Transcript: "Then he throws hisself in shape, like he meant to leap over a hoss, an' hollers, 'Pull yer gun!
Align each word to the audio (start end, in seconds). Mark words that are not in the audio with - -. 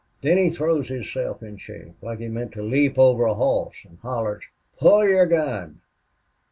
"Then 0.23 0.39
he 0.39 0.49
throws 0.49 0.87
hisself 0.87 1.43
in 1.43 1.57
shape, 1.57 1.93
like 2.01 2.17
he 2.17 2.27
meant 2.27 2.53
to 2.53 2.63
leap 2.63 2.97
over 2.97 3.25
a 3.25 3.35
hoss, 3.35 3.75
an' 3.87 3.99
hollers, 4.01 4.45
'Pull 4.79 5.07
yer 5.07 5.27
gun! 5.27 5.81